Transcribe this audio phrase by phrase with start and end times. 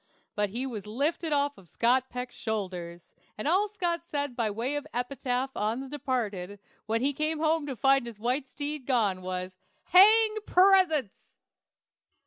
[0.33, 4.87] But he was lifted off Scott Peck's shoulders, and all Scott said by way of
[4.95, 9.57] epitaph on the departed, when he came home to find his white steed gone, was,
[9.91, 11.35] "Hang presents!"